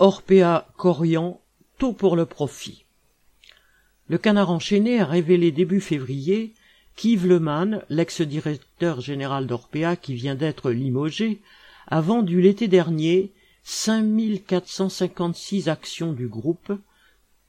Orpea 0.00 0.66
Corian, 0.76 1.40
tout 1.78 1.92
pour 1.92 2.16
le 2.16 2.26
profit. 2.26 2.84
Le 4.08 4.18
canard 4.18 4.50
enchaîné 4.50 4.98
a 4.98 5.04
révélé 5.04 5.52
début 5.52 5.80
février 5.80 6.52
qu'Yves 6.96 7.28
Leman, 7.28 7.80
l'ex-directeur 7.88 9.00
général 9.00 9.46
d'Orpea 9.46 9.94
qui 9.94 10.14
vient 10.14 10.34
d'être 10.34 10.72
limogé, 10.72 11.40
a 11.86 12.00
vendu 12.00 12.40
l'été 12.40 12.66
dernier 12.66 13.30
5456 13.62 15.68
actions 15.68 16.12
du 16.12 16.26
groupe, 16.26 16.72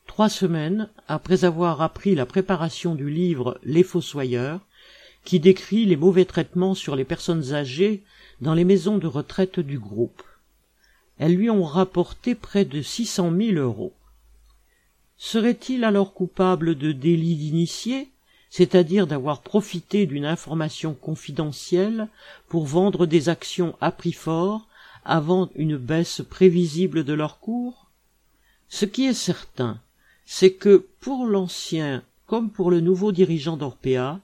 trois 0.05 0.29
semaines 0.29 0.91
après 1.07 1.45
avoir 1.45 1.81
appris 1.81 2.13
la 2.13 2.27
préparation 2.27 2.93
du 2.93 3.09
livre 3.09 3.59
Les 3.63 3.81
Fossoyeurs, 3.81 4.61
qui 5.23 5.39
décrit 5.39 5.85
les 5.85 5.97
mauvais 5.97 6.25
traitements 6.25 6.75
sur 6.75 6.95
les 6.95 7.05
personnes 7.05 7.53
âgées 7.53 8.03
dans 8.39 8.53
les 8.53 8.65
maisons 8.65 8.99
de 8.99 9.07
retraite 9.07 9.59
du 9.59 9.79
groupe 9.79 10.21
elles 11.17 11.35
lui 11.35 11.49
ont 11.49 11.63
rapporté 11.63 12.35
près 12.35 12.65
de 12.65 12.81
six 12.81 13.05
cent 13.05 13.31
mille 13.31 13.57
euros. 13.57 13.93
Serait-il 15.17 15.83
alors 15.83 16.13
coupable 16.13 16.75
de 16.75 16.91
délit 16.91 17.35
d'initié, 17.35 18.09
c'est-à-dire 18.49 19.07
d'avoir 19.07 19.41
profité 19.41 20.05
d'une 20.05 20.25
information 20.25 20.93
confidentielle 20.93 22.09
pour 22.47 22.65
vendre 22.65 23.05
des 23.05 23.29
actions 23.29 23.75
à 23.81 23.91
prix 23.91 24.11
fort 24.11 24.67
avant 25.03 25.49
une 25.55 25.77
baisse 25.77 26.21
prévisible 26.29 27.03
de 27.03 27.13
leur 27.13 27.39
cours? 27.39 27.89
Ce 28.67 28.85
qui 28.85 29.05
est 29.05 29.13
certain, 29.13 29.79
c'est 30.25 30.53
que 30.53 30.85
pour 30.99 31.25
l'ancien 31.25 32.03
comme 32.27 32.49
pour 32.49 32.71
le 32.71 32.79
nouveau 32.79 33.11
dirigeant 33.11 33.55
d'Orpea, 33.55 34.19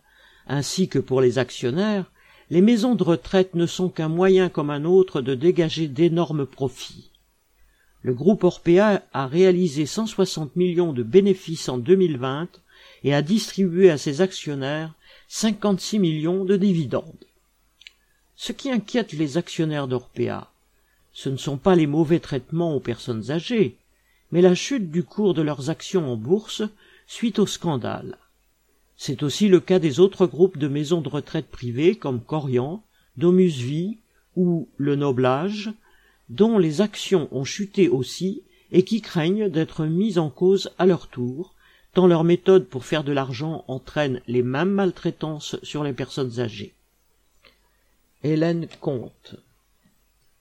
ainsi 0.47 0.88
que 0.88 0.99
pour 0.99 1.21
les 1.21 1.38
actionnaires, 1.38 2.11
les 2.51 2.59
maisons 2.59 2.95
de 2.95 3.03
retraite 3.03 3.55
ne 3.55 3.65
sont 3.65 3.87
qu'un 3.87 4.09
moyen 4.09 4.49
comme 4.49 4.71
un 4.71 4.83
autre 4.83 5.21
de 5.21 5.35
dégager 5.35 5.87
d'énormes 5.87 6.45
profits. 6.45 7.09
Le 8.01 8.13
groupe 8.13 8.43
Orpea 8.43 9.01
a 9.13 9.25
réalisé 9.25 9.85
160 9.85 10.57
millions 10.57 10.91
de 10.91 11.01
bénéfices 11.01 11.69
en 11.69 11.77
2020 11.77 12.49
et 13.05 13.13
a 13.13 13.21
distribué 13.21 13.89
à 13.89 13.97
ses 13.97 14.19
actionnaires 14.19 14.93
56 15.30 15.99
millions 15.99 16.43
de 16.43 16.58
dividendes. 16.58 17.25
Ce 18.35 18.52
qui 18.52 18.69
inquiète 18.69 19.13
les 19.13 19.38
actionnaires 19.38 19.88
d'Orpea, 19.88 20.52
ce 21.13 21.30
ne 21.30 21.38
sont 21.38 21.58
pas 21.58 21.75
les 21.75 21.88
mauvais 21.88 22.19
traitements 22.19 22.75
aux 22.75 22.81
personnes 22.81 23.31
âgées, 23.31 23.77
mais 24.33 24.41
la 24.41 24.55
chute 24.55 24.91
du 24.91 25.03
cours 25.03 25.33
de 25.33 25.41
leurs 25.41 25.69
actions 25.69 26.11
en 26.11 26.17
bourse 26.17 26.63
suite 27.08 27.39
au 27.39 27.45
scandale. 27.45 28.17
C'est 29.03 29.23
aussi 29.23 29.47
le 29.47 29.59
cas 29.59 29.80
des 29.80 29.99
autres 29.99 30.27
groupes 30.27 30.59
de 30.59 30.67
maisons 30.67 31.02
de 31.02 31.09
retraite 31.09 31.47
privées 31.47 31.95
comme 31.95 32.21
Corian, 32.21 32.83
Domus 33.17 33.49
Vie 33.59 33.97
ou 34.35 34.69
Le 34.77 34.95
Noblage, 34.95 35.71
dont 36.30 36.59
les 36.59 36.81
actions 36.81 37.27
ont 37.31 37.43
chuté 37.43 37.89
aussi 37.89 38.43
et 38.71 38.83
qui 38.83 39.02
craignent 39.02 39.49
d'être 39.49 39.88
mises 39.88 40.19
en 40.19 40.30
cause 40.30 40.69
à 40.77 40.85
leur 40.85 41.08
tour, 41.08 41.55
tant 41.95 42.05
leur 42.05 42.23
méthode 42.23 42.67
pour 42.67 42.85
faire 42.85 43.03
de 43.03 43.11
l'argent 43.11 43.66
entraîne 43.67 44.21
les 44.27 44.43
mêmes 44.43 44.69
maltraitances 44.69 45.55
sur 45.63 45.83
les 45.83 45.93
personnes 45.93 46.39
âgées. 46.39 46.75
Hélène 48.21 48.67
Comte 48.81 49.36